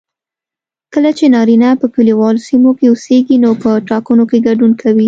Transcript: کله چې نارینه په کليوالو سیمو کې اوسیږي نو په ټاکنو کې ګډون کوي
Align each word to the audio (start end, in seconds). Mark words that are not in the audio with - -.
کله 0.93 1.11
چې 1.17 1.25
نارینه 1.35 1.69
په 1.81 1.87
کليوالو 1.93 2.45
سیمو 2.47 2.71
کې 2.77 2.85
اوسیږي 2.89 3.37
نو 3.43 3.49
په 3.63 3.69
ټاکنو 3.89 4.23
کې 4.29 4.37
ګډون 4.47 4.71
کوي 4.81 4.99